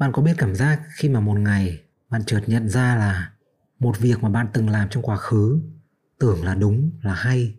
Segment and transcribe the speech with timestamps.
[0.00, 3.32] Bạn có biết cảm giác khi mà một ngày bạn chợt nhận ra là
[3.78, 5.60] một việc mà bạn từng làm trong quá khứ
[6.18, 7.54] tưởng là đúng, là hay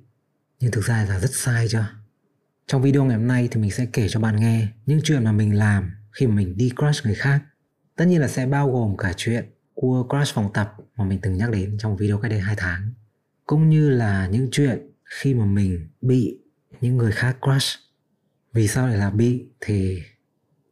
[0.60, 1.86] nhưng thực ra là rất sai chưa?
[2.68, 5.32] Trong video ngày hôm nay thì mình sẽ kể cho bạn nghe những chuyện mà
[5.32, 7.44] mình làm khi mà mình đi crush người khác.
[7.96, 11.38] Tất nhiên là sẽ bao gồm cả chuyện cua crush phòng tập mà mình từng
[11.38, 12.94] nhắc đến trong video cách đây 2 tháng.
[13.46, 16.40] Cũng như là những chuyện khi mà mình bị
[16.82, 17.80] những người khác crush.
[18.54, 20.02] Vì sao lại là bị thì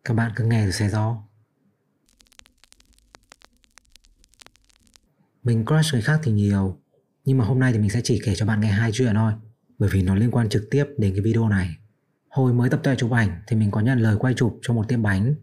[0.06, 1.29] các bạn cứ nghe rồi sẽ rõ.
[5.44, 6.78] Mình crush người khác thì nhiều,
[7.26, 9.34] Nhưng mà hôm nay thì mình sẽ chỉ kể cho bạn nghe hai chuyện thôi,
[9.80, 11.76] Bởi vì nó liên quan trực tiếp đến cái video này.
[12.30, 14.88] Hồi mới tập tuệ chụp ảnh thì mình có nhận lời quay chụp cho một
[14.88, 15.36] tiệm bánh.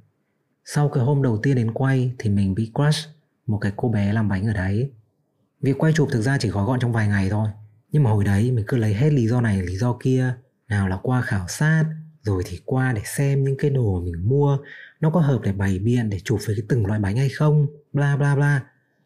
[0.64, 3.08] Sau cái hôm đầu tiên đến quay thì mình bị crush
[3.46, 4.92] một cái cô bé làm bánh ở đấy.
[5.60, 7.48] Việc quay chụp thực ra chỉ gói gọn trong vài ngày thôi,
[7.92, 10.34] Nhưng mà hồi đấy mình cứ lấy hết lý do này, lý do kia,
[10.68, 11.84] Nào là qua khảo sát,
[12.22, 14.58] Rồi thì qua để xem những cái đồ mình mua,
[15.00, 17.66] Nó có hợp để bày biện để chụp với cái từng loại bánh hay không,
[17.92, 18.62] Bla bla bla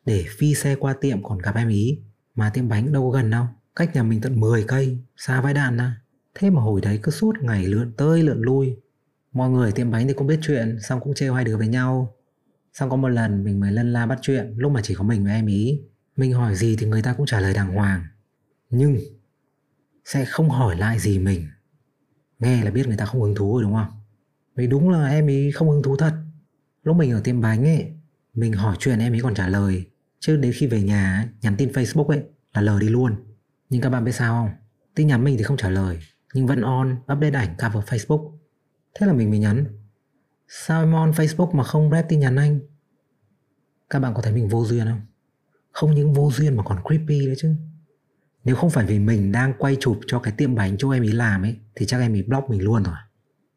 [0.07, 1.99] để phi xe qua tiệm còn gặp em ý.
[2.35, 3.47] Mà tiệm bánh đâu có gần đâu.
[3.77, 4.99] Cách nhà mình tận 10 cây.
[5.17, 6.01] Xa vãi đạn à.
[6.35, 8.77] Thế mà hồi đấy cứ suốt ngày lượn tới lượn lui.
[9.33, 12.15] Mọi người tiệm bánh thì cũng biết chuyện, xong cũng trêu hai đứa với nhau.
[12.73, 15.25] Xong có một lần mình mới lân la bắt chuyện, lúc mà chỉ có mình
[15.25, 15.81] với em ý.
[16.17, 18.05] Mình hỏi gì thì người ta cũng trả lời đàng hoàng.
[18.71, 18.99] Nhưng,
[20.05, 21.47] sẽ không hỏi lại gì mình.
[22.39, 24.01] Nghe là biết người ta không hứng thú rồi đúng không?
[24.57, 26.13] Vì đúng là em ý không hứng thú thật.
[26.83, 27.93] Lúc mình ở tiệm bánh ấy
[28.41, 29.87] mình hỏi chuyện em ấy còn trả lời.
[30.21, 33.17] Chứ đến khi về nhà nhắn tin Facebook ấy là lờ đi luôn.
[33.71, 34.57] Nhưng các bạn biết sao không?
[34.95, 35.99] Tin nhắn mình thì không trả lời,
[36.35, 38.33] nhưng vẫn on, update ảnh cover Facebook.
[38.95, 39.65] Thế là mình mới nhắn.
[40.49, 42.61] Sao em on Facebook mà không rep tin nhắn anh?
[43.91, 45.01] Các bạn có thấy mình vô duyên không?
[45.73, 47.55] Không những vô duyên mà còn creepy đấy chứ.
[48.45, 51.13] Nếu không phải vì mình đang quay chụp cho cái tiệm bánh chỗ em ý
[51.13, 52.95] làm ấy, thì chắc em ý block mình luôn rồi.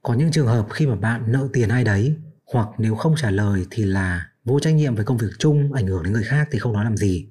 [0.02, 2.18] Có những trường hợp khi mà bạn nợ tiền ai đấy,
[2.54, 5.88] hoặc nếu không trả lời thì là vô trách nhiệm với công việc chung, ảnh
[5.88, 7.30] hưởng đến người khác thì không nói làm gì.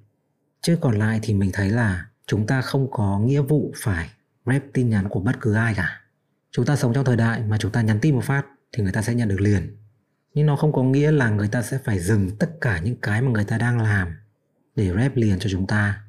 [0.60, 4.10] Chứ còn lại thì mình thấy là chúng ta không có nghĩa vụ phải
[4.46, 6.00] rep tin nhắn của bất cứ ai cả.
[6.50, 8.92] Chúng ta sống trong thời đại mà chúng ta nhắn tin một phát thì người
[8.92, 9.76] ta sẽ nhận được liền.
[10.34, 13.22] Nhưng nó không có nghĩa là người ta sẽ phải dừng tất cả những cái
[13.22, 14.16] mà người ta đang làm
[14.76, 16.02] để rep liền cho chúng ta.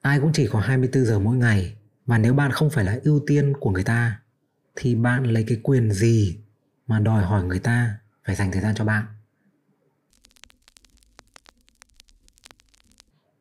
[0.00, 3.20] Ai cũng chỉ có 24 giờ mỗi ngày và nếu bạn không phải là ưu
[3.26, 4.20] tiên của người ta
[4.76, 6.40] thì bạn lấy cái quyền gì
[6.86, 9.04] mà đòi hỏi người ta phải dành thời gian cho bạn?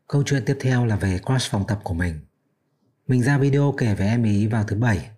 [0.08, 2.14] Câu chuyện tiếp theo là về crush phòng tập của mình.
[3.08, 5.10] Mình ra video kể về em ý vào thứ bảy,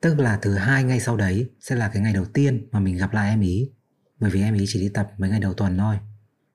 [0.00, 2.96] tức là thứ hai ngay sau đấy sẽ là cái ngày đầu tiên mà mình
[2.96, 3.70] gặp lại em ý.
[4.20, 5.98] Bởi vì em ý chỉ đi tập mấy ngày đầu tuần thôi.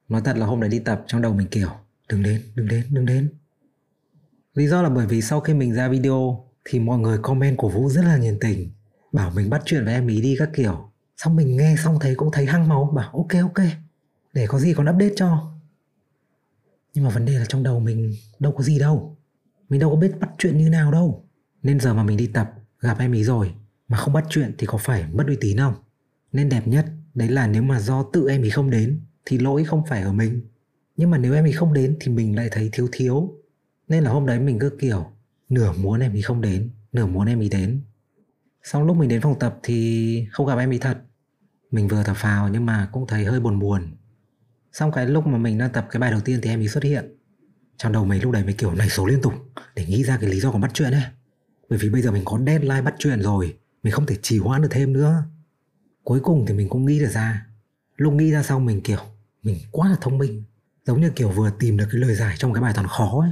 [0.09, 1.69] Nói thật là hôm đấy đi tập trong đầu mình kiểu
[2.09, 3.29] đừng đến, đừng đến, đừng đến.
[4.53, 7.69] Lý do là bởi vì sau khi mình ra video thì mọi người comment của
[7.69, 8.71] Vũ rất là nhiệt tình
[9.11, 12.15] bảo mình bắt chuyện với em ý đi các kiểu xong mình nghe xong thấy
[12.15, 13.65] cũng thấy hăng máu bảo ok ok
[14.33, 15.52] để có gì còn update cho
[16.93, 19.17] nhưng mà vấn đề là trong đầu mình đâu có gì đâu.
[19.69, 21.25] Mình đâu có biết bắt chuyện như nào đâu.
[21.63, 23.53] Nên giờ mà mình đi tập, gặp em ý rồi,
[23.87, 25.73] mà không bắt chuyện thì có phải mất uy tín không?
[26.31, 29.63] Nên đẹp nhất, đấy là nếu mà do tự em ý không đến, thì lỗi
[29.63, 30.41] không phải ở mình.
[30.97, 33.33] Nhưng mà nếu em ý không đến thì mình lại thấy thiếu thiếu.
[33.87, 35.05] Nên là hôm đấy mình cứ kiểu
[35.49, 37.81] nửa muốn em ý không đến, nửa muốn em ý đến.
[38.63, 40.97] Xong lúc mình đến phòng tập thì không gặp em ý thật.
[41.71, 43.95] Mình vừa thở phào nhưng mà cũng thấy hơi buồn buồn.
[44.73, 46.83] Xong cái lúc mà mình đang tập cái bài đầu tiên thì em ấy xuất
[46.83, 47.15] hiện.
[47.77, 49.33] Trong đầu mình lúc đấy mình kiểu nảy số liên tục,
[49.75, 51.03] Để nghĩ ra cái lý do của bắt chuyện ấy.
[51.69, 54.61] Bởi vì bây giờ mình có deadline bắt chuyện rồi, Mình không thể trì hoãn
[54.61, 55.23] được thêm nữa.
[56.03, 57.47] Cuối cùng thì mình cũng nghĩ được ra.
[57.97, 58.99] Lúc nghĩ ra xong mình kiểu,
[59.43, 60.43] Mình quá là thông minh.
[60.85, 63.31] Giống như kiểu vừa tìm được cái lời giải trong cái bài toán khó ấy.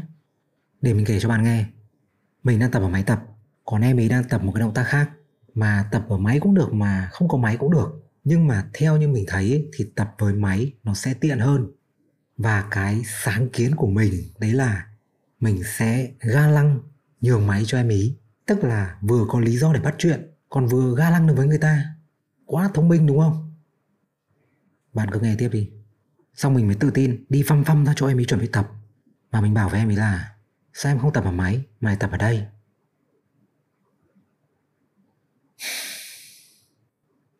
[0.81, 1.65] Để mình kể cho bạn nghe.
[2.43, 3.23] Mình đang tập ở máy tập,
[3.65, 5.09] Còn em ấy đang tập một cái động tác khác.
[5.53, 8.97] Mà tập ở máy cũng được mà không có máy cũng được nhưng mà theo
[8.97, 11.71] như mình thấy thì tập với máy nó sẽ tiện hơn.
[12.37, 14.87] Và cái sáng kiến của mình, đấy là
[15.39, 16.79] mình sẽ ga lăng
[17.21, 18.17] nhường máy cho em ý.
[18.45, 21.47] Tức là vừa có lý do để bắt chuyện, còn vừa ga lăng được với
[21.47, 21.85] người ta.
[22.45, 23.53] Quá thông minh, đúng không?
[24.93, 25.69] Bạn cứ nghe tiếp đi.
[26.33, 28.71] Xong mình mới tự tin, đi phăm phăm ra cho em ý chuẩn bị tập.
[29.31, 30.35] Mà mình bảo với em ý là,
[30.73, 32.45] sao em không tập ở máy, mà lại tập ở đây?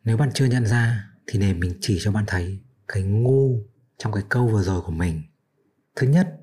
[0.04, 3.64] Nếu bạn chưa nhận ra thì để mình chỉ cho bạn thấy cái ngu
[3.98, 5.22] trong cái câu vừa rồi của mình.
[5.96, 6.38] Thứ nhất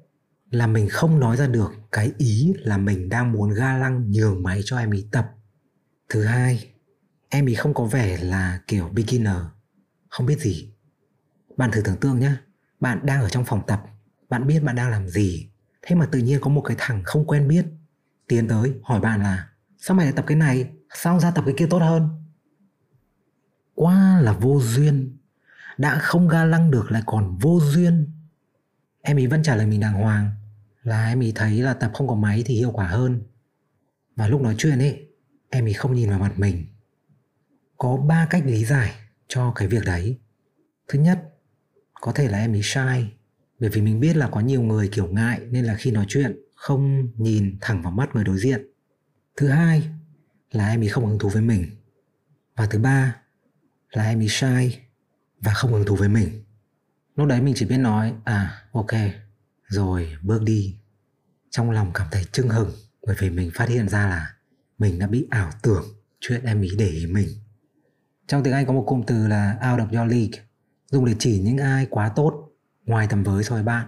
[0.50, 4.43] là mình không nói ra được cái ý là mình đang muốn ga lăng nhường
[4.43, 5.31] máy cho em ý tập.
[6.08, 6.72] Thứ hai,
[7.28, 9.37] em ý không có vẻ là kiểu beginner,
[10.08, 10.72] không biết gì.
[11.56, 12.32] Bạn thử tưởng tượng nhé,
[12.81, 13.82] bạn đang ở trong phòng tập,
[14.28, 15.50] bạn biết bạn đang làm gì,
[15.82, 17.64] thế mà tự nhiên có một cái thằng không quen biết
[18.28, 21.55] tiến tới hỏi bạn là sao mày lại tập cái này, sao ra tập cái
[21.58, 22.28] kia tốt hơn?
[23.79, 25.19] Quá là vô duyên.
[25.79, 28.13] Đã không ga lăng được lại còn vô duyên.
[29.03, 30.31] Em ý vẫn trả lời mình đàng hoàng.
[30.83, 33.23] Là em ý thấy là tập không có máy thì hiệu quả hơn.
[34.17, 35.09] Và lúc nói chuyện ấy,
[35.51, 36.67] em ý không nhìn vào mặt mình.
[37.77, 38.95] Có ba cách lý giải
[39.29, 40.19] cho cái việc đấy.
[40.89, 41.35] Thứ nhất,
[42.01, 43.13] có thể là em ý sai.
[43.61, 46.39] Bởi vì mình biết là có nhiều người kiểu ngại nên là khi nói chuyện
[46.57, 48.67] không nhìn thẳng vào mắt người đối diện.
[49.37, 49.83] Thứ hai
[50.51, 51.67] là em ý không hứng thú với mình.
[52.57, 53.17] Và thứ ba
[53.90, 54.81] là em ý sai
[55.40, 56.44] và không hứng thú với mình.
[57.17, 58.90] Lúc đấy mình chỉ biết nói à ok,
[59.69, 60.76] rồi, bước đi.
[61.50, 62.73] Trong lòng cảm thấy chưng hừng
[63.06, 64.35] bởi vì mình phát hiện ra là
[64.79, 65.85] mình đã bị ảo tưởng
[66.20, 67.29] chuyện em ý để ý mình.
[68.26, 70.44] Trong tiếng Anh có một cụm từ là out of your league
[70.87, 72.49] dùng để chỉ những ai quá tốt
[72.84, 73.87] ngoài tầm với so với bạn.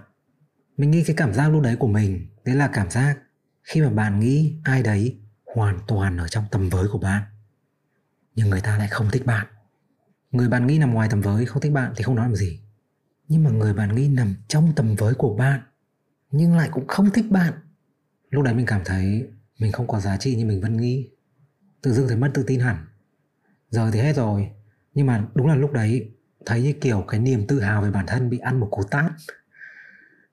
[0.77, 3.17] Mình nghĩ cái cảm giác lúc đấy của mình, đấy là cảm giác
[3.63, 5.19] khi mà bạn nghĩ ai đấy
[5.55, 7.23] hoàn toàn ở trong tầm với của bạn,
[8.35, 9.47] nhưng người ta lại không thích bạn
[10.31, 12.59] người bạn nghĩ nằm ngoài tầm với không thích bạn thì không nói làm gì.
[13.27, 15.61] Nhưng mà người bạn nghĩ nằm trong tầm với của bạn,
[16.31, 17.53] nhưng lại cũng không thích bạn.
[18.29, 19.27] Lúc đấy mình cảm thấy
[19.59, 21.09] mình không có giá trị như mình vẫn nghĩ
[21.81, 22.85] tự dưng thấy mất tự tin hẳn.
[23.69, 24.49] Giờ thì hết rồi,
[24.93, 26.11] nhưng mà đúng là lúc đấy
[26.45, 29.11] thấy như kiểu cái niềm tự hào về bản thân bị ăn một cú tát.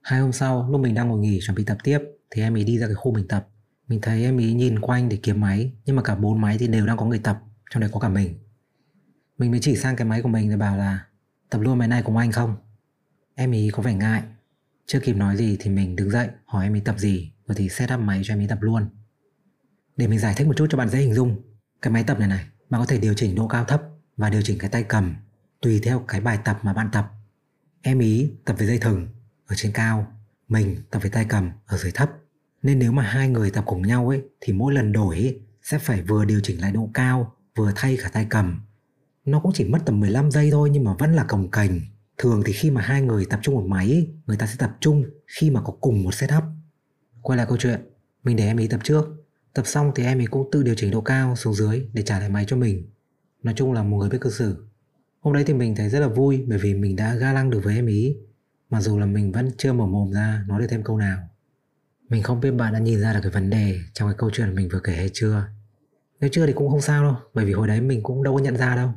[0.02, 1.98] Hai hôm sau, lúc mình đang ngồi nghỉ chuẩn bị tập tiếp,
[2.30, 3.48] thì em ấy đi ra cái khu mình tập.
[3.88, 6.68] Mình thấy em ấy nhìn quanh để kiếm máy, nhưng mà cả bốn máy thì
[6.68, 7.40] đều đang có người tập,
[7.70, 8.38] trong đấy có cả mình
[9.38, 11.06] mình mới chỉ sang cái máy của mình rồi bảo là
[11.50, 12.56] tập luôn máy này cùng anh không?
[13.34, 14.22] Em ý có vẻ ngại.
[14.86, 17.68] Chưa kịp nói gì thì mình đứng dậy hỏi em ý tập gì rồi thì
[17.68, 18.88] set up máy cho em ý tập luôn.
[19.96, 21.42] Để mình giải thích một chút cho bạn dễ hình dung.
[21.82, 23.82] Cái máy tập này này bạn có thể điều chỉnh độ cao thấp
[24.16, 25.14] và điều chỉnh cái tay cầm
[25.60, 27.12] tùy theo cái bài tập mà bạn tập.
[27.82, 29.08] Em ý tập với dây thừng
[29.46, 30.12] ở trên cao
[30.48, 32.10] mình tập với tay cầm ở dưới thấp.
[32.62, 35.78] Nên nếu mà hai người tập cùng nhau ấy thì mỗi lần đổi ấy, sẽ
[35.78, 38.60] phải vừa điều chỉnh lại độ cao vừa thay cả tay cầm
[39.30, 41.80] nó cũng chỉ mất tầm 15 giây thôi, nhưng mà vẫn là cồng cành.
[42.18, 45.04] Thường thì khi mà hai người tập trung một máy người ta sẽ tập trung
[45.26, 46.42] khi mà có cùng một setup.
[47.22, 47.80] Quay lại câu chuyện,
[48.22, 49.04] mình để em ý tập trước.
[49.54, 52.18] Tập xong thì em ấy cũng tự điều chỉnh độ cao xuống dưới để trả
[52.18, 52.90] lại máy cho mình.
[53.42, 54.66] Nói chung là một người biết cư xử.
[55.20, 57.60] Hôm đấy thì mình thấy rất là vui bởi vì mình đã ga lăng được
[57.64, 58.16] với em ý.
[58.70, 61.18] Mặc dù là mình vẫn chưa mở mồm ra nói được thêm câu nào.
[62.08, 64.54] Mình không biết bạn đã nhìn ra được cái vấn đề trong cái câu chuyện
[64.54, 65.44] mình vừa kể hay chưa.
[66.20, 68.42] Nếu chưa thì cũng không sao đâu, bởi vì hồi đấy mình cũng đâu có
[68.42, 68.92] nhận ra đâu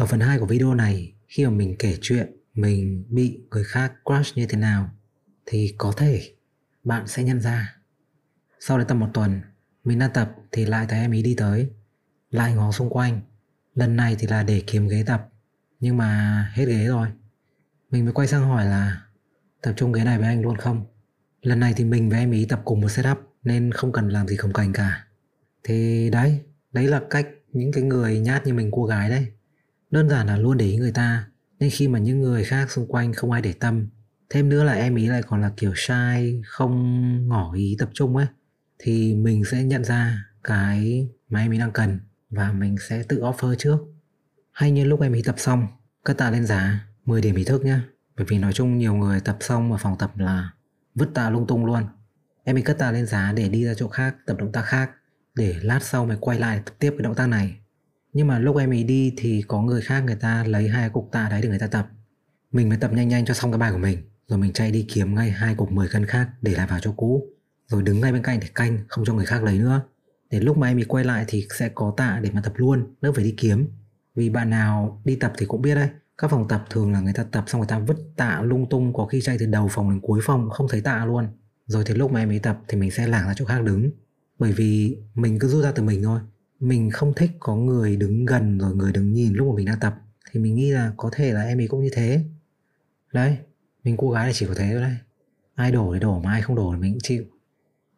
[0.00, 3.92] ở phần 2 của video này, khi mà mình kể chuyện, mình bị người khác
[4.04, 4.90] crush như thế nào,
[5.46, 6.34] thì có thể
[6.84, 7.76] bạn sẽ nhận ra.
[8.60, 9.40] Sau đấy tầm một tuần,
[9.84, 11.70] mình đang tập thì lại thấy em ý đi tới,
[12.30, 13.20] lại ngó xung quanh.
[13.74, 15.28] Lần này thì là để kiếm ghế tập,
[15.80, 17.08] nhưng mà hết ghế rồi.
[17.90, 19.02] Mình mới quay sang hỏi là,
[19.62, 20.86] tập trung ghế này với anh luôn không?
[21.42, 24.28] Lần này thì mình và em ý tập cùng một setup, nên không cần làm
[24.28, 25.06] gì khổng cành cả.
[25.64, 26.40] Thì đấy
[26.72, 29.26] đấy là cách những cái người nhát như mình, cô gái đấy
[29.90, 31.26] đơn giản là luôn để ý người ta,
[31.58, 33.88] nên khi mà những người khác xung quanh không ai để tâm,
[34.30, 38.16] thêm nữa là em ý lại còn là kiểu sai không ngỏ ý tập trung
[38.16, 38.26] ấy,
[38.78, 42.00] thì mình sẽ nhận ra cái mà em ý đang cần
[42.30, 43.78] và mình sẽ tự offer trước.
[44.52, 45.66] Hay như lúc em ý tập xong,
[46.04, 47.82] cất tạ lên giá 10 điểm ý thức nhá.
[48.16, 50.50] Bởi vì nói chung nhiều người tập xong ở phòng tập là
[50.94, 51.82] vứt tạ lung tung luôn.
[52.44, 54.90] Em ý cất tạ lên giá để đi ra chỗ khác, tập động tác khác,
[55.34, 57.56] để lát sau mày quay lại tập tiếp cái động tác này
[58.12, 61.08] nhưng mà lúc em ấy đi thì có người khác người ta lấy hai cục
[61.12, 61.88] tạ đấy để người ta tập.
[62.52, 63.98] Mình mới tập nhanh nhanh cho xong cái bài của mình.
[64.28, 66.92] Rồi mình chạy đi kiếm ngay hai cục 10 cân khác để lại vào chỗ
[66.96, 67.26] cũ.
[67.66, 69.82] Rồi đứng ngay bên cạnh để canh, không cho người khác lấy nữa.
[70.30, 72.94] Để lúc mà em ấy quay lại thì sẽ có tạ để mà tập luôn,
[73.00, 73.68] đỡ phải đi kiếm.
[74.14, 77.12] Vì bạn nào đi tập thì cũng biết đấy, các phòng tập thường là người
[77.12, 79.90] ta tập xong người ta vứt tạ lung tung có khi chạy từ đầu phòng
[79.90, 81.28] đến cuối phòng, không thấy tạ luôn.
[81.66, 83.90] Rồi thì lúc mà em ấy tập thì mình sẽ lảng ra chỗ khác đứng.
[84.38, 86.20] Bởi vì mình cứ rút ra từ mình thôi
[86.60, 89.80] mình không thích có người đứng gần rồi người đứng nhìn lúc mà mình đang
[89.80, 89.94] tập.
[90.30, 92.24] Thì mình nghĩ là có thể là em ấy cũng như thế.
[93.12, 93.36] Đấy,
[93.84, 94.96] mình cô gái là chỉ có thế thôi đấy.
[95.54, 97.24] Ai đổ thì đổ mà, ai không đổ thì mình cũng chịu.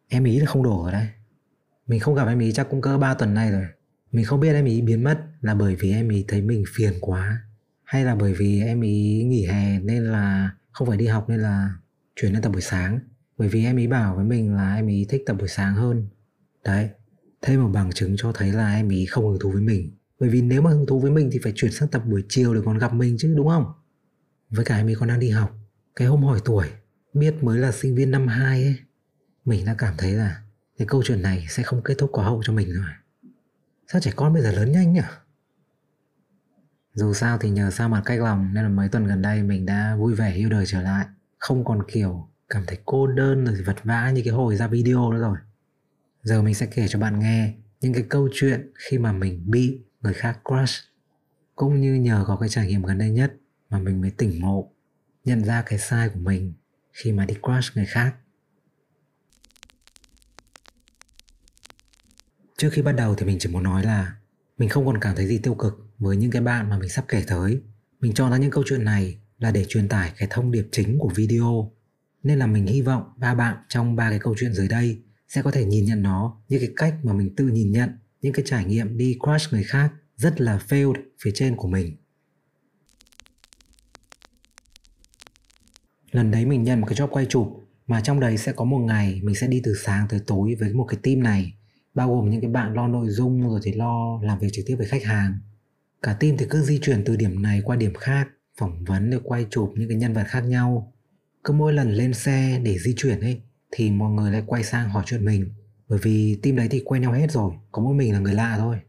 [0.07, 1.07] Em ý là không đổ ở đây
[1.87, 3.65] mình không gặp em ý chắc cũng cỡ 3 tuần nay rồi.
[4.11, 6.93] Mình không biết em ý biến mất là bởi vì em ý thấy mình phiền
[7.01, 7.41] quá,
[7.83, 11.39] hay là bởi vì em ý nghỉ hè nên là không phải đi học nên
[11.39, 11.73] là
[12.15, 12.99] chuyển lên tập buổi sáng.
[13.37, 16.07] Bởi vì em ý bảo với mình là em ý thích tập buổi sáng hơn.
[16.63, 16.89] Đấy
[17.43, 19.91] thêm một bằng chứng cho thấy là em ý không hứng thú với mình.
[20.19, 22.53] Bởi vì nếu mà hứng thú với mình thì phải chuyển sang tập buổi chiều
[22.55, 23.65] để còn gặp mình chứ, đúng không?
[24.49, 25.51] Với cả em ý còn đang đi học.
[25.95, 26.67] Cái hôm hỏi tuổi,
[27.13, 28.75] biết mới là sinh viên năm 2 ấy,
[29.45, 30.41] mình đã cảm thấy là
[30.77, 32.85] cái câu chuyện này sẽ không kết thúc có hậu cho mình rồi.
[33.87, 35.01] Sao trẻ con bây giờ lớn nhanh nhỉ?
[36.93, 39.65] Dù sao thì nhờ sao mặt cách lòng nên là mấy tuần gần đây mình
[39.65, 41.05] đã vui vẻ yêu đời trở lại.
[41.39, 45.11] Không còn kiểu cảm thấy cô đơn rồi vật vã như cái hồi ra video
[45.11, 45.37] nữa rồi
[46.23, 49.81] giờ mình sẽ kể cho bạn nghe những cái câu chuyện khi mà mình bị
[50.01, 50.73] người khác crush,
[51.55, 53.33] cũng như nhờ có cái trải nghiệm gần đây nhất
[53.69, 54.71] mà mình mới tỉnh ngộ,
[55.25, 56.53] nhận ra cái sai của mình
[56.91, 58.15] khi mà đi crush người khác.
[62.57, 64.15] Trước khi bắt đầu thì mình chỉ muốn nói là
[64.57, 67.05] mình không còn cảm thấy gì tiêu cực với những cái bạn mà mình sắp
[67.07, 67.61] kể tới.
[67.99, 70.97] Mình cho ra những câu chuyện này là để truyền tải cái thông điệp chính
[70.99, 71.71] của video.
[72.23, 75.03] Nên là mình hy vọng ba bạn trong ba cái câu chuyện dưới đây
[75.33, 77.89] sẽ có thể nhìn nhận nó như cái cách mà mình tự nhìn nhận
[78.21, 81.95] những cái trải nghiệm đi crush người khác rất là failed phía trên của mình.
[86.11, 87.47] Lần đấy mình nhận một cái job quay chụp
[87.87, 90.73] mà trong đấy sẽ có một ngày mình sẽ đi từ sáng tới tối với
[90.73, 91.53] một cái team này,
[91.93, 94.75] bao gồm những cái bạn lo nội dung rồi thì lo làm việc trực tiếp
[94.75, 95.39] với khách hàng.
[96.01, 99.21] Cả team thì cứ di chuyển từ điểm này qua điểm khác, phỏng vấn rồi
[99.23, 100.93] quay chụp những cái nhân vật khác nhau.
[101.43, 103.41] Cứ mỗi lần lên xe để di chuyển ấy
[103.75, 105.53] thì mọi người lại quay sang hỏi chuyện mình.
[105.89, 108.55] Bởi vì team đấy thì quen nhau hết rồi, có mỗi mình là người lạ
[108.57, 108.79] thôi.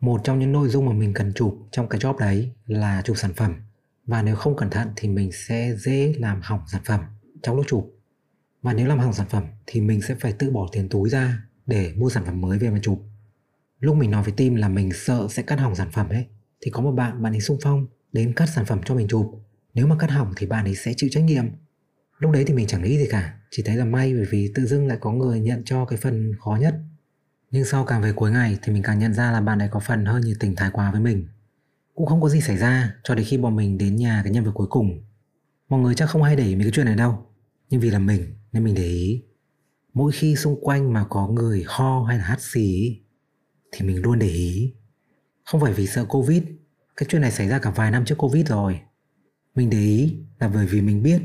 [0.00, 3.16] Một trong những nội dung mà mình cần chụp trong cái job đấy là chụp
[3.16, 3.54] sản phẩm.
[4.06, 7.00] Và nếu không cẩn thận thì mình sẽ dễ làm hỏng sản phẩm
[7.42, 7.96] trong lúc chụp.
[8.62, 11.42] Và nếu làm hỏng sản phẩm thì mình sẽ phải tự bỏ tiền túi ra
[11.66, 13.02] để mua sản phẩm mới về mà chụp.
[13.80, 16.26] Lúc mình nói với team là mình sợ sẽ cắt hỏng sản phẩm ấy,
[16.60, 19.42] thì có một bạn bạn ấy sung phong đến cắt sản phẩm cho mình chụp.
[19.74, 21.44] Nếu mà cắt hỏng thì bạn ấy sẽ chịu trách nhiệm
[22.20, 24.66] lúc đấy thì mình chẳng nghĩ gì cả, chỉ thấy là may bởi vì tự
[24.66, 26.74] dưng lại có người nhận cho cái phần khó nhất.
[27.50, 29.80] Nhưng sau càng về cuối ngày thì mình càng nhận ra là bạn ấy có
[29.80, 31.28] phần hơi nhiệt tình thái quá với mình.
[31.94, 34.44] Cũng không có gì xảy ra cho đến khi bọn mình đến nhà cái nhân
[34.44, 35.04] vật cuối cùng.
[35.68, 37.26] Mọi người chắc không hay để ý mấy cái chuyện này đâu,
[37.70, 38.22] nhưng vì là mình
[38.52, 39.22] nên mình để ý.
[39.94, 43.00] Mỗi khi xung quanh mà có người ho hay là hắt xì
[43.72, 44.74] thì mình luôn để ý.
[45.44, 46.42] Không phải vì sợ covid,
[46.96, 48.80] cái chuyện này xảy ra cả vài năm trước covid rồi.
[49.54, 51.22] Mình để ý là bởi vì mình biết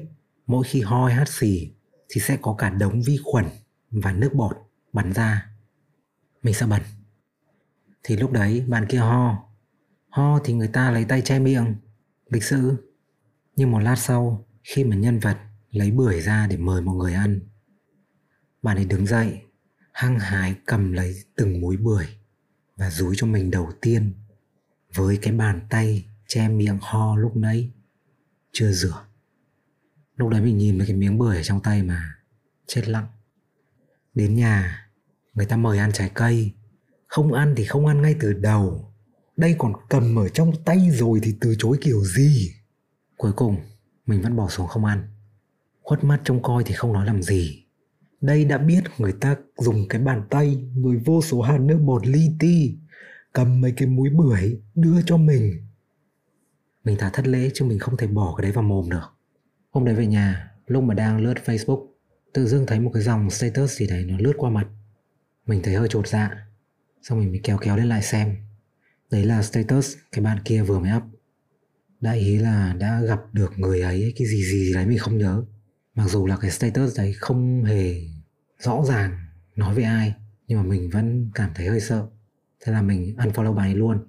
[0.48, 1.72] mỗi khi ho hát hắt xì
[2.10, 3.46] thì sẽ có cả đống vi khuẩn
[3.92, 4.58] và nước bọt
[4.94, 5.50] bắn ra.
[6.44, 6.82] Mình sẽ bẩn.
[8.04, 9.50] Thì lúc đấy bạn kia ho.
[10.10, 11.76] Ho thì người ta lấy tay che miệng.
[12.30, 12.92] Lịch sự.
[13.56, 15.38] Nhưng một lát sau, khi mà nhân vật
[15.72, 17.40] lấy bưởi ra để mời mọi người ăn,
[18.62, 19.42] bạn ấy đứng dậy,
[19.92, 22.06] hăng hái cầm lấy từng múi bưởi
[22.76, 24.14] và dúi cho mình đầu tiên
[24.94, 27.72] với cái bàn tay che miệng ho lúc nãy
[28.52, 29.06] chưa rửa
[30.16, 32.16] lúc đấy mình nhìn mấy cái miếng bưởi ở trong tay mà,
[32.68, 33.08] chết lặng.
[34.14, 34.88] Đến nhà,
[35.34, 36.52] người ta mời ăn trái cây.
[37.08, 38.94] Không ăn thì không ăn ngay từ đầu.
[39.38, 42.52] Đây còn cầm ở trong tay rồi thì từ chối kiểu gì?
[43.18, 43.58] Cuối cùng,
[44.06, 45.08] mình vẫn bỏ xuống không ăn.
[45.82, 47.66] Khuất mắt trông coi thì không nói làm gì.
[48.22, 52.08] Đây đã biết người ta dùng cái bàn tay người vô số hạt nước bột
[52.08, 52.78] li ti,
[53.34, 55.68] cầm mấy cái múi bưởi đưa cho mình.
[56.84, 59.15] Mình thả thất lễ chứ mình không thể bỏ cái đấy vào mồm được
[59.76, 61.88] hôm đấy về nhà lúc mà đang lướt facebook
[62.34, 64.68] tự dưng thấy một cái dòng status gì đấy nó lướt qua mặt.
[65.46, 66.48] Mình thấy hơi trột dạ
[67.02, 68.36] xong mình mới kéo kéo lên lại xem.
[69.12, 71.04] Đấy là status cái bạn kia vừa mới up.
[72.02, 75.18] Đại ý là đã gặp được người ấy cái gì gì, gì đấy mình không
[75.18, 75.44] nhớ.
[75.96, 78.02] Mặc dù là cái status đấy không hề
[78.60, 79.18] rõ ràng
[79.56, 80.14] nói với ai
[80.48, 82.08] nhưng mà mình vẫn cảm thấy hơi sợ.
[82.66, 84.08] Thế là mình unfollow bạn ấy luôn.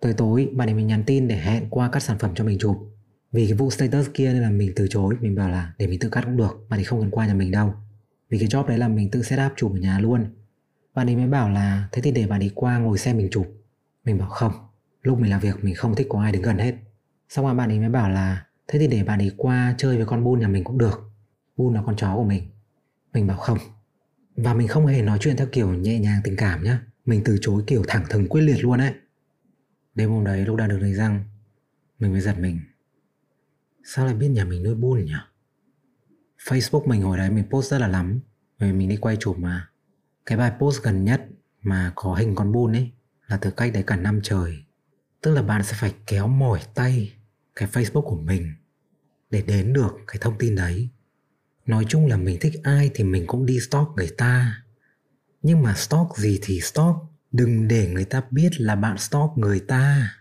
[0.00, 2.58] Tới tối bạn ấy mình nhắn tin để hẹn qua cắt sản phẩm cho mình
[2.58, 2.91] chụp
[3.32, 5.16] vì cái vụ status kia nên là mình từ chối.
[5.20, 7.34] Mình bảo là để mình tự cắt cũng được, bạn ấy không cần qua nhà
[7.34, 7.74] mình đâu.
[8.30, 10.26] Vì cái job đấy là mình tự set up chụp ở nhà luôn.
[10.94, 13.46] Bạn ấy mới bảo là, thế thì để bạn ấy qua ngồi xem mình chụp.
[14.04, 14.52] Mình bảo, không,
[15.02, 16.74] lúc mình làm việc mình không thích có ai đứng gần hết.
[17.28, 20.06] Xong rồi bạn ấy mới bảo là, thế thì để bạn ấy qua chơi với
[20.06, 21.10] con Bun nhà mình cũng được.
[21.56, 22.42] Bun là con chó của mình.
[23.12, 23.58] Mình bảo, không.
[24.36, 26.80] Và mình không hề nói chuyện theo kiểu nhẹ nhàng tình cảm nhá.
[27.06, 28.92] Mình từ chối kiểu thẳng thừng quyết liệt luôn ấy.
[29.94, 31.24] Đêm hôm đấy lúc đang được lấy răng,
[31.98, 32.60] mình mới giật mình
[33.84, 35.12] sao lại biết nhà mình nuôi bull nhỉ?
[36.38, 38.20] Facebook mình hồi đấy mình post rất là lắm.
[38.58, 39.68] Vì mình đi quay chụp mà.
[40.26, 41.26] Cái bài post gần nhất
[41.62, 42.90] mà có hình con bull ấy
[43.26, 44.64] là từ cách đấy cả năm trời.
[45.20, 47.12] Tức là bạn sẽ phải kéo mỏi tay
[47.56, 48.52] cái facebook của mình
[49.30, 50.88] để đến được cái thông tin đấy.
[51.66, 54.62] Nói chung là mình thích ai thì mình cũng đi stalk người ta.
[55.42, 56.96] Nhưng mà stalk gì thì stalk.
[57.32, 60.14] Đừng để người ta biết là bạn stalk người ta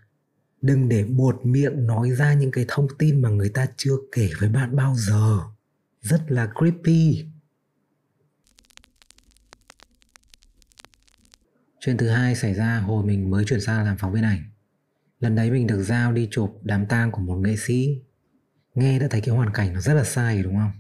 [0.62, 4.30] đừng để buột miệng nói ra những cái thông tin mà người ta chưa kể
[4.40, 5.40] với bạn bao giờ
[6.02, 7.26] rất là creepy
[11.86, 14.44] Chuyện thứ hai xảy ra hồi mình mới chuyển sang làm phóng viên ảnh.
[15.20, 18.02] Lần đấy mình được giao đi chụp đám tang của một nghệ sĩ.
[18.76, 20.72] Nghe đã thấy cái hoàn cảnh nó rất là sai, đúng không?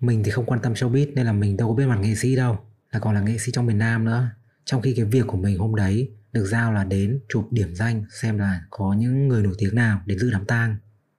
[0.00, 2.36] Mình thì không quan tâm showbiz nên là mình đâu có biết mặt nghệ sĩ
[2.36, 2.58] đâu.
[2.92, 4.28] Là còn là nghệ sĩ trong miền Nam nữa.
[4.64, 8.04] Trong khi cái việc của mình hôm đấy được giao là đến chụp điểm danh
[8.20, 10.76] xem là có những người nổi tiếng nào đến dự đám tang.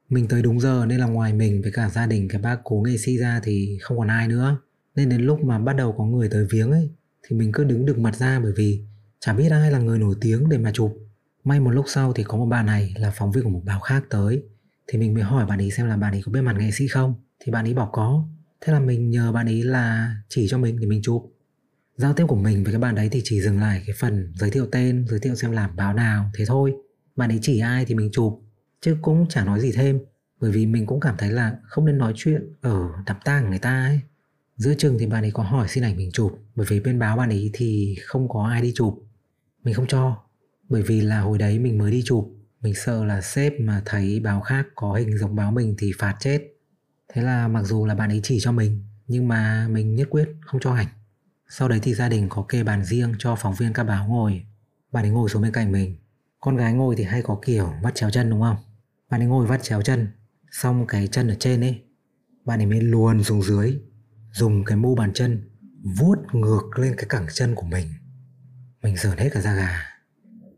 [0.09, 2.83] Mình tới đúng giờ nên là ngoài mình với cả gia đình, cái bác cố
[2.85, 4.57] nghệ sĩ ra thì không còn ai nữa.
[4.95, 6.89] Nên đến lúc mà bắt đầu có người tới viếng ấy,
[7.23, 8.85] thì mình cứ đứng được mặt ra bởi vì
[9.25, 10.97] Chả biết ai là người nổi tiếng để mà chụp
[11.43, 13.79] May một lúc sau thì có một bạn này là phóng viên của một báo
[13.79, 14.43] khác tới,
[14.87, 16.87] thì mình mới hỏi bạn ấy xem là bạn ấy có biết mặt nghệ sĩ
[16.87, 18.27] không thì bạn ấy bảo có
[18.61, 21.32] thế là mình nhờ bạn ấy là chỉ cho mình để mình chụp
[21.95, 24.49] giao tiếp của mình với các bạn đấy thì chỉ dừng lại cái phần giới
[24.49, 26.73] thiệu tên, giới thiệu xem làm báo nào, thế thôi.
[27.15, 28.41] Bạn ấy chỉ ai thì mình chụp,
[28.81, 29.99] chứ cũng chả nói gì thêm.
[30.39, 33.59] Bởi vì mình cũng cảm thấy là không nên nói chuyện ở đám tang người
[33.59, 33.99] ta ấy.
[34.57, 37.17] Giữa chừng thì bạn ấy có hỏi xin ảnh mình chụp, bởi vì bên báo
[37.17, 39.03] bạn ấy thì không có ai đi chụp.
[39.63, 40.23] Mình không cho,
[40.69, 42.31] bởi vì là hồi đấy mình mới đi chụp.
[42.61, 46.15] Mình sợ là sếp mà thấy báo khác có hình giống báo mình thì phạt
[46.19, 46.41] chết.
[47.13, 50.29] Thế là mặc dù là bạn ấy chỉ cho mình, nhưng mà mình nhất quyết
[50.41, 50.87] không cho ảnh
[51.55, 54.45] sau đấy thì gia đình có kê bàn riêng cho phóng viên các báo ngồi.
[54.91, 55.97] Bạn ấy ngồi xuống bên cạnh mình.
[56.39, 58.57] Con gái ngồi thì hay có kiểu vắt chéo chân, đúng không?
[59.09, 60.07] Bạn ấy ngồi vắt chéo chân.
[60.51, 61.83] Xong cái chân ở trên ấy
[62.45, 63.79] bạn ấy mới luồn xuống dưới,
[64.31, 65.49] dùng cái mu bàn chân
[65.97, 67.87] vuốt ngược lên cái cẳng chân của mình.
[68.81, 69.85] Mình sờn hết cả da gà.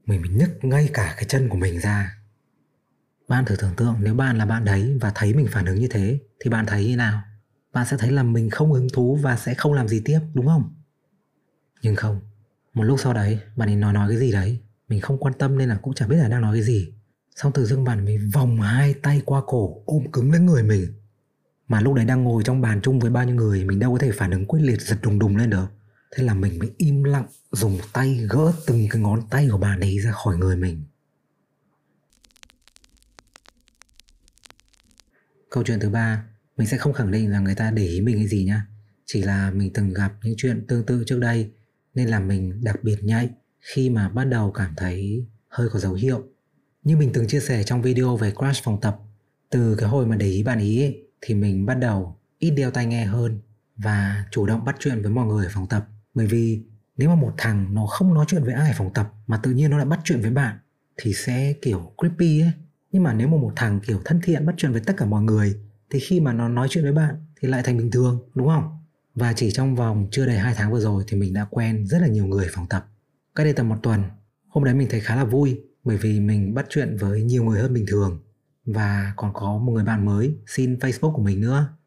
[0.05, 2.17] Mình mình nhức ngay cả cái chân của mình ra.
[3.27, 5.87] Bạn thử tưởng tượng nếu bạn là bạn đấy và thấy mình phản ứng như
[5.87, 7.21] thế, thì bạn thấy như nào?
[7.73, 10.47] Bạn sẽ thấy là mình không hứng thú và sẽ không làm gì tiếp, đúng
[10.47, 10.84] không?
[11.81, 12.21] Nhưng không,
[12.73, 14.59] một lúc sau đấy, bạn ấy nói nói cái gì đấy?
[14.87, 16.93] Mình không quan tâm nên là cũng chẳng biết là đang nói cái gì.
[17.35, 20.93] Xong từ dưng bạn mình vòng hai tay qua cổ, ôm cứng lấy người mình.
[21.67, 23.97] Mà lúc đấy đang ngồi trong bàn chung với bao nhiêu người, mình đâu có
[23.97, 25.65] thể phản ứng quyết liệt, giật đùng đùng lên được.
[26.15, 29.79] Thế là mình mới im lặng, dùng tay gỡ từng cái ngón tay của bạn
[29.79, 30.83] ấy ra khỏi người mình.
[35.49, 36.25] Câu chuyện thứ ba,
[36.57, 38.67] mình sẽ không khẳng định là người ta để ý mình cái gì nhá.
[39.05, 41.51] Chỉ là mình từng gặp những chuyện tương tự trước đây
[41.95, 45.93] nên là mình đặc biệt nhạy khi mà bắt đầu cảm thấy hơi có dấu
[45.93, 46.23] hiệu.
[46.83, 48.99] Như mình từng chia sẻ trong video về crash phòng tập
[49.49, 52.71] từ cái hồi mà để ý bạn ý ấy, thì mình bắt đầu ít đeo
[52.71, 53.39] tai nghe hơn
[53.77, 55.87] và chủ động bắt chuyện với mọi người ở phòng tập.
[56.13, 56.63] Bởi vì
[56.97, 59.51] nếu mà một thằng nó không nói chuyện với ai ở phòng tập mà tự
[59.51, 60.57] nhiên nó lại bắt chuyện với bạn
[60.97, 62.51] thì sẽ kiểu creepy ấy.
[62.91, 65.23] Nhưng mà nếu mà một thằng kiểu thân thiện bắt chuyện với tất cả mọi
[65.23, 65.55] người
[65.89, 68.84] thì khi mà nó nói chuyện với bạn thì lại thành bình thường đúng không?
[69.15, 72.01] Và chỉ trong vòng chưa đầy 2 tháng vừa rồi thì mình đã quen rất
[72.01, 72.87] là nhiều người phòng tập
[73.35, 74.03] cách đây tầm một tuần
[74.47, 77.59] hôm đấy mình thấy khá là vui bởi vì mình bắt chuyện với nhiều người
[77.59, 78.19] hơn bình thường
[78.65, 81.77] và còn có một người bạn mới xin Facebook của mình nữa.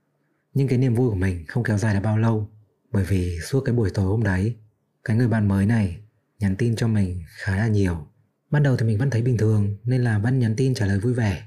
[0.55, 2.51] Nhưng cái niềm vui của mình không kéo dài được bao lâu
[2.93, 4.57] bởi vì suốt cái buổi tối hôm đấy
[5.05, 5.99] cái người bạn mới này
[6.39, 8.07] nhắn tin cho mình khá là nhiều.
[8.51, 10.99] Ban đầu thì mình vẫn thấy bình thường nên là vẫn nhắn tin trả lời
[10.99, 11.43] vui vẻ.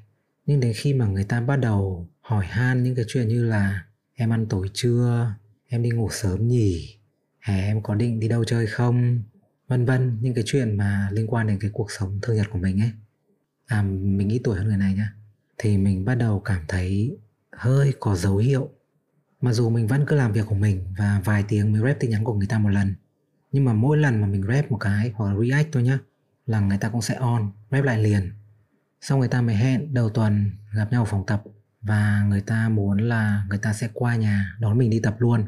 [0.46, 3.86] Nhưng đến khi mà người ta bắt đầu hỏi han những cái chuyện như là
[4.14, 5.34] em ăn tối chưa,
[5.74, 6.98] em đi ngủ sớm nhỉ,
[7.40, 9.24] hè em có định đi đâu chơi không,
[9.68, 12.58] vân vân những cái chuyện mà liên quan đến cái cuộc sống thường nhật của
[12.60, 12.92] mình ấy.
[13.66, 15.14] À mình nghĩ tuổi hơn người này nhá.
[15.58, 17.18] Thì mình bắt đầu cảm thấy
[17.52, 18.70] hơi có dấu hiệu.
[19.42, 22.10] Mặc dù mình vẫn cứ làm việc của mình và vài tiếng mới rep tin
[22.12, 22.96] nhắn của người ta một lần.
[23.52, 26.00] Nhưng mà mỗi lần mà mình rep một cái hoặc là react thôi nhá
[26.46, 28.32] là người ta cũng sẽ on rep lại liền.
[29.02, 31.44] Xong người ta mới hẹn đầu tuần gặp nhau ở phòng tập
[31.82, 35.46] và người ta muốn là người ta sẽ qua nhà đón mình đi tập luôn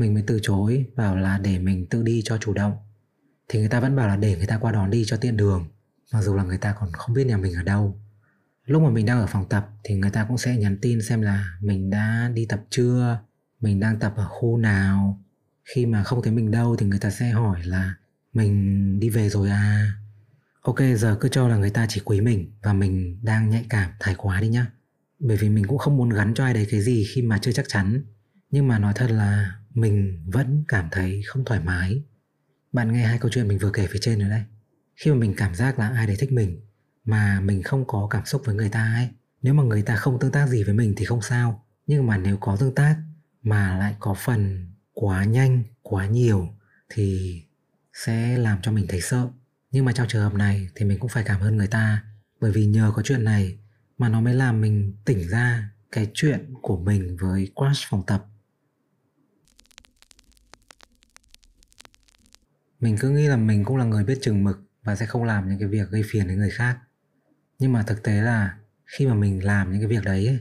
[0.00, 2.76] mình mới từ chối, bảo là để mình tự đi cho chủ động.
[3.48, 5.68] Thì người ta vẫn bảo là để người ta qua đón đi cho tiện đường,
[6.12, 8.00] mặc dù là người ta còn không biết nhà mình ở đâu.
[8.64, 11.22] Lúc mà mình đang ở phòng tập thì người ta cũng sẽ nhắn tin xem
[11.22, 13.20] là mình đã đi tập chưa,
[13.60, 15.20] mình đang tập ở khu nào.
[15.74, 17.94] Khi mà không thấy mình đâu thì người ta sẽ hỏi là
[18.32, 19.92] mình đi về rồi à.
[20.62, 23.90] Ok, giờ cứ cho là người ta chỉ quý mình và mình đang nhạy cảm,
[24.00, 24.66] thái quá đi nhá.
[25.18, 27.52] Bởi vì mình cũng không muốn gắn cho ai đấy cái gì khi mà chưa
[27.52, 28.04] chắc chắn.
[28.50, 32.02] Nhưng mà nói thật là mình vẫn cảm thấy không thoải mái.
[32.72, 34.44] Bạn nghe hai câu chuyện mình vừa kể phía trên rồi đây
[35.00, 36.60] khi mà mình cảm giác là ai đấy thích mình,
[37.04, 39.08] mà mình không có cảm xúc với người ta ấy,
[39.42, 41.64] nếu mà người ta không tương tác gì với mình thì không sao.
[41.86, 42.96] Nhưng mà nếu có tương tác
[43.42, 46.48] mà lại có phần quá nhanh, quá nhiều
[46.88, 47.42] thì
[47.92, 49.28] sẽ làm cho mình thấy sợ.
[49.70, 52.04] Nhưng mà trong trường hợp này thì mình cũng phải cảm ơn người ta,
[52.40, 53.58] bởi vì nhờ có chuyện này
[53.98, 58.26] mà nó mới làm mình tỉnh ra cái chuyện của mình với crush phòng tập.
[62.80, 65.48] Mình cứ nghĩ là mình cũng là người biết chừng mực và sẽ không làm
[65.48, 66.78] những cái việc gây phiền đến người khác.
[67.58, 70.38] Nhưng mà thực tế là khi mà mình làm những cái việc đấy ấy,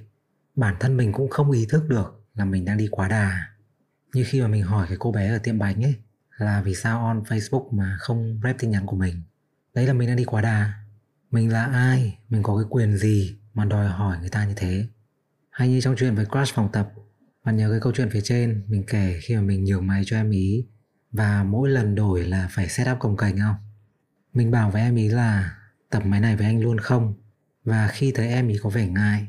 [0.55, 3.47] bản thân mình cũng không ý thức được là mình đang đi quá đà.
[4.13, 5.95] Như khi mà mình hỏi cái cô bé ở tiệm bánh ấy
[6.37, 9.21] là vì sao on Facebook mà không rep tin nhắn của mình.
[9.73, 10.73] Đấy là mình đang đi quá đà.
[11.31, 12.17] Mình là ai?
[12.29, 14.87] Mình có cái quyền gì mà đòi hỏi người ta như thế?
[15.49, 16.91] Hay như trong chuyện với crush phòng tập
[17.45, 20.17] bạn nhớ cái câu chuyện phía trên mình kể khi mà mình nhường máy cho
[20.17, 20.67] em ý
[21.11, 23.55] và mỗi lần đổi là phải set up cồng cành không?
[24.33, 25.57] Mình bảo với em ý là
[25.89, 27.13] tập máy này với anh luôn không?
[27.63, 29.27] Và khi thấy em ý có vẻ ngại,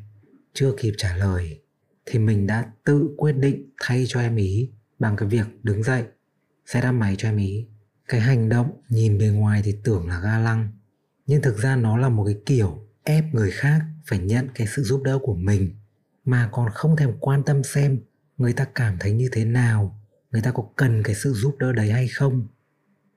[0.52, 1.62] chưa kịp trả lời,
[2.06, 6.04] thì mình đã tự quyết định thay cho em ý bằng cái việc đứng dậy,
[6.66, 7.68] set up máy cho em ý.
[8.08, 10.68] Cái hành động nhìn bề ngoài thì tưởng là ga lăng,
[11.26, 14.82] nhưng thực ra nó là một cái kiểu ép người khác phải nhận cái sự
[14.82, 15.74] giúp đỡ của mình,
[16.24, 18.00] mà còn không thèm quan tâm xem
[18.36, 19.99] người ta cảm thấy như thế nào
[20.30, 22.46] người ta có cần cái sự giúp đỡ đấy hay không?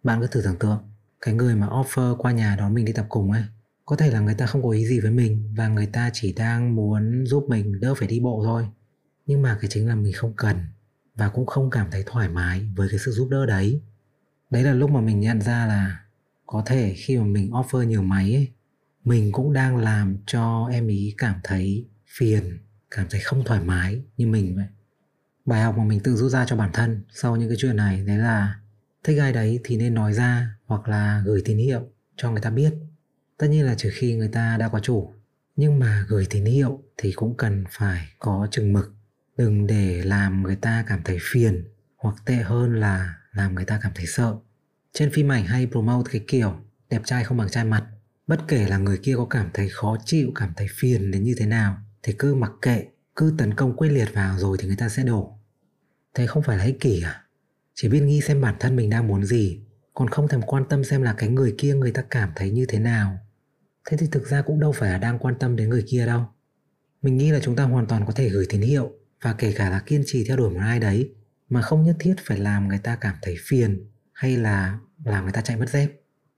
[0.03, 0.83] Bạn cứ thử tưởng tượng
[1.21, 3.43] cái người mà offer qua nhà đón mình đi tập cùng ấy
[3.85, 6.33] có thể là người ta không có ý gì với mình và người ta chỉ
[6.33, 8.67] đang muốn giúp mình đỡ phải đi bộ thôi.
[9.25, 10.57] Nhưng mà cái chính là mình không cần
[11.15, 13.81] và cũng không cảm thấy thoải mái với cái sự giúp đỡ đấy.
[14.49, 15.99] Đấy là lúc mà mình nhận ra là
[16.45, 18.51] có thể khi mà mình offer nhiều máy ấy,
[19.03, 22.57] mình cũng đang làm cho em ý cảm thấy phiền
[22.91, 24.65] cảm thấy không thoải mái như mình vậy
[25.45, 28.03] bài học mà mình tự rút ra cho bản thân sau những cái chuyện này,
[28.05, 28.59] đấy là
[29.03, 31.81] thích ai đấy thì nên nói ra hoặc là gửi tín hiệu
[32.17, 32.73] cho người ta biết.
[33.37, 35.13] Tất nhiên là trừ khi người ta đã có chủ,
[35.55, 38.93] nhưng mà gửi tín hiệu thì cũng cần phải có chừng mực.
[39.37, 43.79] Đừng để làm người ta cảm thấy phiền hoặc tệ hơn là làm người ta
[43.81, 44.35] cảm thấy sợ.
[44.93, 46.55] Trên phim ảnh hay promote cái kiểu
[46.89, 47.87] đẹp trai không bằng trai mặt,
[48.27, 51.35] bất kể là người kia có cảm thấy khó chịu, cảm thấy phiền đến như
[51.37, 54.75] thế nào thì cứ mặc kệ cứ tấn công quyết liệt vào rồi thì người
[54.75, 55.39] ta sẽ đổ.
[56.13, 57.23] Thế không phải là ích kỷ à?
[57.73, 60.83] Chỉ biết nghĩ xem bản thân mình đang muốn gì, còn không thèm quan tâm
[60.83, 63.17] xem là cái người kia người ta cảm thấy như thế nào.
[63.89, 66.25] Thế thì thực ra cũng đâu phải là đang quan tâm đến người kia đâu.
[67.01, 69.69] Mình nghĩ là chúng ta hoàn toàn có thể gửi tín hiệu, và kể cả
[69.69, 71.13] là kiên trì theo đuổi một ai đấy,
[71.49, 75.33] mà không nhất thiết phải làm người ta cảm thấy phiền, hay là làm người
[75.33, 75.89] ta chạy mất dép.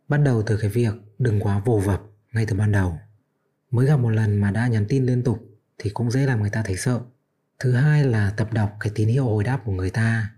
[0.07, 2.01] Bắt đầu từ cái việc đừng quá vồ vập
[2.33, 2.99] ngay từ ban đầu.
[3.71, 5.39] Mới gặp một lần mà đã nhắn tin liên tục
[5.77, 6.99] thì cũng dễ làm người ta thấy sợ.
[7.59, 10.31] Thứ hai là tập đọc cái tín hiệu hồi đáp của người ta.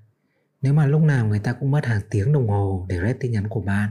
[0.61, 3.31] Nếu mà lúc nào người ta cũng mất hàng tiếng đồng hồ để read tin
[3.31, 3.89] nhắn của bạn,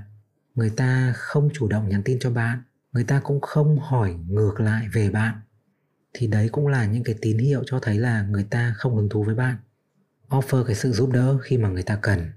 [0.54, 4.60] người ta không chủ động nhắn tin cho bạn, người ta cũng không hỏi ngược
[4.60, 5.40] lại về bạn,
[6.12, 9.08] thì đấy cũng là những cái tín hiệu cho thấy là người ta không hứng
[9.08, 9.56] thú với bạn.
[10.28, 12.32] Offer cái sự giúp đỡ khi mà người ta cần,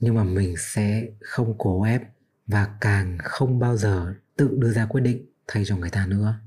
[0.00, 2.02] nhưng mà mình sẽ không cố ép
[2.46, 6.40] và càng không bao giờ tự đưa ra quyết định thay cho người ta nữa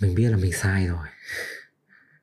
[0.00, 1.06] mình biết là mình sai rồi.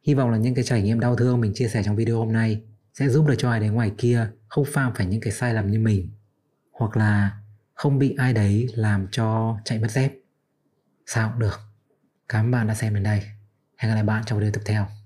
[0.03, 2.33] Hy vọng là những cái trải nghiệm đau thương mình chia sẻ trong video hôm
[2.33, 2.61] nay
[2.93, 5.71] sẽ giúp được cho ai đấy ngoài kia không phạm phải những cái sai lầm
[5.71, 6.11] như mình,
[6.71, 7.31] hoặc là
[7.73, 10.11] không bị ai đấy làm cho chạy mất dép.
[11.05, 11.59] Sao cũng được.
[12.29, 13.21] Cảm ơn bạn đã xem đến đây.
[13.77, 15.00] Hẹn gặp lại bạn trong video tiếp theo.